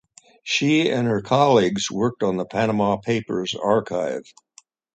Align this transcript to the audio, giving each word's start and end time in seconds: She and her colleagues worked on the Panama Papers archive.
She 0.43 0.89
and 0.89 1.05
her 1.07 1.21
colleagues 1.21 1.91
worked 1.91 2.23
on 2.23 2.37
the 2.37 2.45
Panama 2.47 2.97
Papers 2.97 3.53
archive. 3.53 4.23